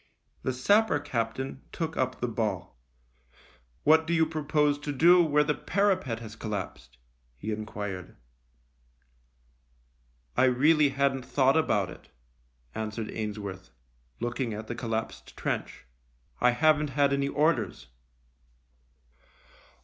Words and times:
The 0.41 0.51
sapper 0.51 0.99
captain 0.99 1.61
took 1.71 1.95
up 1.95 2.21
the 2.21 2.27
ball." 2.27 2.75
What 3.83 4.07
do 4.07 4.15
you 4.15 4.25
propose 4.25 4.79
to 4.79 4.91
do 4.91 5.21
where 5.23 5.43
the 5.43 5.53
parapet 5.53 6.21
has 6.21 6.35
collapsed?" 6.35 6.97
he 7.37 7.51
enquired." 7.51 8.17
I 10.35 10.45
really 10.45 10.89
hadn't 10.89 11.23
thought 11.27 11.55
about 11.55 11.91
it," 11.91 12.09
an 12.73 12.89
swered 12.89 13.15
Ainsworth, 13.15 13.69
looking 14.19 14.55
at 14.55 14.65
the 14.65 14.73
collapsed 14.73 15.37
trench." 15.37 15.85
I 16.41 16.49
haven't 16.49 16.89
had 16.97 17.13
any 17.13 17.27
orders." 17.27 17.85